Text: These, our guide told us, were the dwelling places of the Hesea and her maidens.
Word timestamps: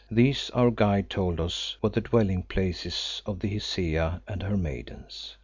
These, 0.09 0.49
our 0.55 0.71
guide 0.71 1.11
told 1.11 1.39
us, 1.39 1.77
were 1.79 1.89
the 1.89 2.01
dwelling 2.01 2.41
places 2.41 3.21
of 3.27 3.39
the 3.41 3.49
Hesea 3.49 4.23
and 4.27 4.41
her 4.41 4.57
maidens. 4.57 5.37